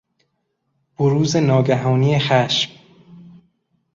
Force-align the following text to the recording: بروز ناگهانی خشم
بروز 0.97 1.35
ناگهانی 1.35 2.19
خشم 2.19 2.71